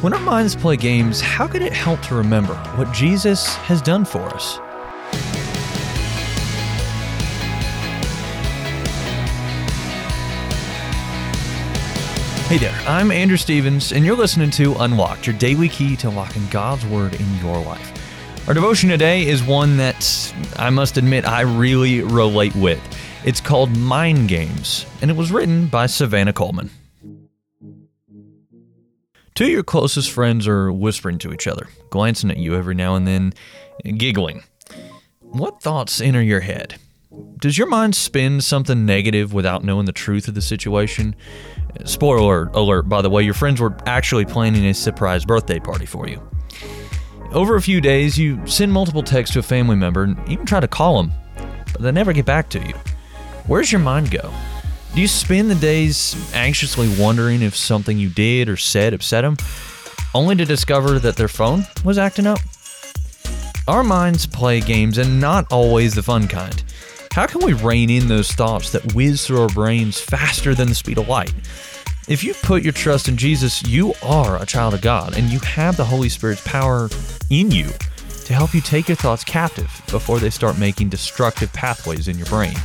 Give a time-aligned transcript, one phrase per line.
[0.00, 4.06] When our minds play games, how could it help to remember what Jesus has done
[4.06, 4.56] for us?
[12.48, 16.46] Hey there, I'm Andrew Stevens, and you're listening to Unlocked, your daily key to unlocking
[16.46, 17.92] God's Word in your life.
[18.48, 22.80] Our devotion today is one that I must admit I really relate with.
[23.26, 26.70] It's called Mind Games, and it was written by Savannah Coleman.
[29.40, 32.94] Two of your closest friends are whispering to each other, glancing at you every now
[32.94, 33.32] and then,
[33.96, 34.42] giggling.
[35.20, 36.78] What thoughts enter your head?
[37.38, 41.16] Does your mind spin something negative without knowing the truth of the situation?
[41.86, 46.06] Spoiler alert, by the way, your friends were actually planning a surprise birthday party for
[46.06, 46.20] you.
[47.32, 50.60] Over a few days, you send multiple texts to a family member and even try
[50.60, 51.12] to call them,
[51.72, 52.74] but they never get back to you.
[53.46, 54.30] Where's your mind go?
[54.92, 59.36] Do you spend the days anxiously wondering if something you did or said upset them,
[60.14, 62.40] only to discover that their phone was acting up?
[63.68, 66.60] Our minds play games and not always the fun kind.
[67.12, 70.74] How can we rein in those thoughts that whiz through our brains faster than the
[70.74, 71.32] speed of light?
[72.08, 75.38] If you put your trust in Jesus, you are a child of God and you
[75.38, 76.90] have the Holy Spirit's power
[77.30, 77.68] in you
[78.24, 82.26] to help you take your thoughts captive before they start making destructive pathways in your
[82.26, 82.56] brain.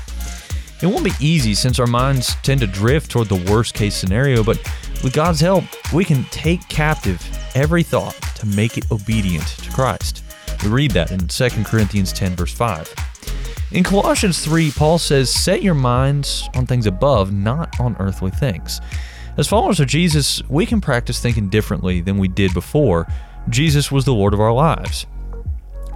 [0.82, 4.44] It won't be easy since our minds tend to drift toward the worst case scenario,
[4.44, 4.58] but
[5.04, 7.22] with God's help, we can take captive
[7.56, 10.24] every thought to make it obedient to Christ.
[10.64, 12.94] We read that in 2 Corinthians 10, verse 5.
[13.72, 18.82] In Colossians 3, Paul says, Set your minds on things above, not on earthly things.
[19.38, 23.08] As followers of Jesus, we can practice thinking differently than we did before.
[23.50, 25.08] Jesus was the Lord of our lives.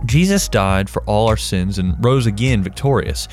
[0.05, 3.27] Jesus died for all our sins and rose again victorious.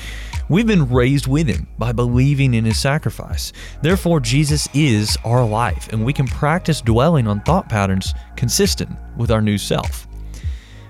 [0.49, 3.51] We've been raised with him by believing in his sacrifice.
[3.81, 9.31] Therefore, Jesus is our life, and we can practice dwelling on thought patterns consistent with
[9.31, 10.07] our new self.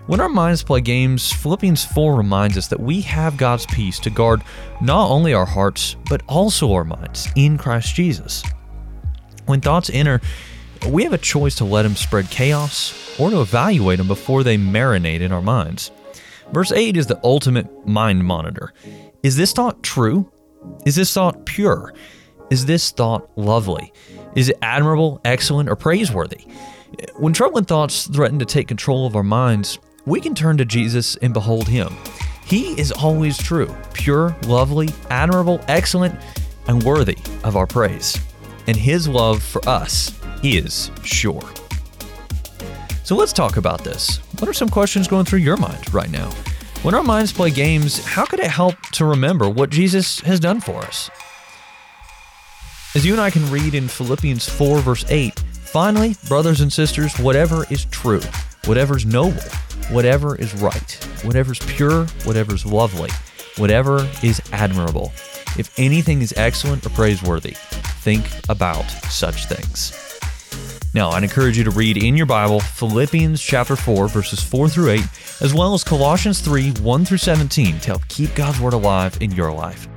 [0.08, 4.10] When our minds play games, Philippians 4 reminds us that we have God's peace to
[4.10, 4.42] guard
[4.80, 8.42] not only our hearts, but also our minds in Christ Jesus.
[9.48, 10.22] When thoughts enter,
[10.86, 14.58] we have a choice to let them spread chaos or to evaluate them before they
[14.58, 15.92] marinate in our minds.
[16.52, 18.74] Verse 8 is the ultimate mind monitor.
[19.24, 20.32] Is this thought true?
[20.86, 21.94] Is this thought pure?
[22.50, 23.92] Is this thought lovely?
[24.36, 26.46] Is it admirable, excellent, or praiseworthy?
[27.18, 31.18] When troubling thoughts threaten to take control of our minds, we can turn to Jesus
[31.18, 31.94] and behold Him.
[32.46, 36.18] He is always true, pure, lovely, admirable, excellent,
[36.68, 38.18] and worthy of our praise.
[38.68, 41.44] And His love for us is sure.
[43.04, 44.18] So let's talk about this.
[44.40, 46.30] What are some questions going through your mind right now?
[46.84, 50.62] When our minds play games, how could it help to remember what Jesus has done
[50.62, 51.10] for us?
[52.96, 57.18] As you and I can read in Philippians 4, verse 8, finally, brothers and sisters,
[57.20, 58.22] whatever is true,
[58.66, 59.42] whatever is noble,
[59.90, 60.94] whatever is right,
[61.24, 63.10] whatever's pure, whatever's lovely,
[63.58, 65.12] whatever is admirable.
[65.58, 67.56] If anything is excellent or praiseworthy,
[68.02, 70.07] think about such things.
[70.98, 74.90] Now, I'd encourage you to read in your Bible Philippians chapter 4, verses 4 through
[74.90, 75.02] 8,
[75.42, 79.30] as well as Colossians 3, 1 through 17 to help keep God's Word alive in
[79.32, 79.88] your life.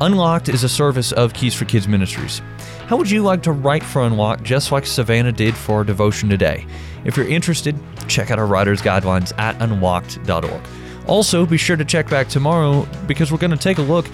[0.00, 2.42] Unlocked is a service of Keys for Kids Ministries.
[2.88, 6.28] How would you like to write for Unlocked just like Savannah did for our devotion
[6.28, 6.66] today?
[7.04, 7.78] If you're interested,
[8.08, 10.62] check out our writer's guidelines at unlocked.org.
[11.06, 14.06] Also, be sure to check back tomorrow because we're going to take a look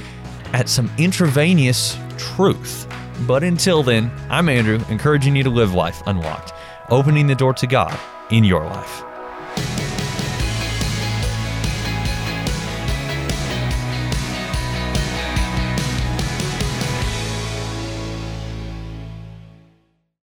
[0.52, 2.86] at some intravenous truth.
[3.20, 6.52] But until then, I'm Andrew, encouraging you to live life unlocked,
[6.90, 7.98] opening the door to God
[8.30, 9.02] in your life.